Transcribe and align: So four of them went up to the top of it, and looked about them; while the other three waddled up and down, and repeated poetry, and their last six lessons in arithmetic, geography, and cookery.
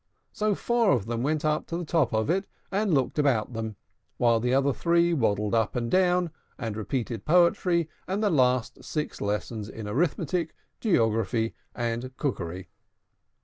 So 0.31 0.55
four 0.55 0.89
of 0.89 1.05
them 1.05 1.21
went 1.21 1.45
up 1.45 1.67
to 1.67 1.77
the 1.77 1.85
top 1.85 2.11
of 2.11 2.27
it, 2.27 2.47
and 2.71 2.91
looked 2.91 3.19
about 3.19 3.53
them; 3.53 3.75
while 4.17 4.39
the 4.39 4.51
other 4.51 4.73
three 4.73 5.13
waddled 5.13 5.53
up 5.53 5.75
and 5.75 5.91
down, 5.91 6.31
and 6.57 6.75
repeated 6.75 7.23
poetry, 7.23 7.87
and 8.07 8.23
their 8.23 8.31
last 8.31 8.83
six 8.83 9.21
lessons 9.21 9.69
in 9.69 9.87
arithmetic, 9.87 10.55
geography, 10.79 11.53
and 11.75 12.17
cookery. 12.17 12.69